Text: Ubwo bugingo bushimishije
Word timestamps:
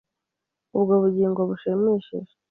Ubwo 0.77 0.93
bugingo 1.03 1.41
bushimishije 1.49 2.33